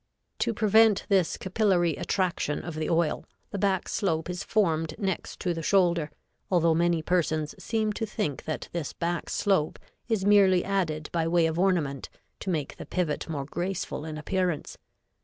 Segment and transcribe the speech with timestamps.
[0.39, 5.53] To prevent this capillary attraction of the oil, the back slope is formed next to
[5.53, 6.09] the shoulder,
[6.49, 9.77] although many persons seem to think that this back slope
[10.07, 12.09] is merely added by way of ornament,
[12.39, 14.75] to make the pivot more graceful in appearance.